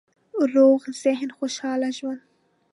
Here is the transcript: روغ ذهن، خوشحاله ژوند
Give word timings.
روغ 0.53 0.81
ذهن، 1.03 1.29
خوشحاله 1.37 1.89
ژوند 1.97 2.21